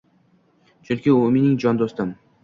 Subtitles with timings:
[0.87, 2.15] Chunki u– mening jon do‘stim.